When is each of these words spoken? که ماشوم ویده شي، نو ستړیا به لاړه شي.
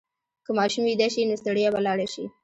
که 0.45 0.51
ماشوم 0.57 0.83
ویده 0.85 1.07
شي، 1.13 1.21
نو 1.29 1.35
ستړیا 1.41 1.69
به 1.73 1.79
لاړه 1.87 2.07
شي. 2.13 2.25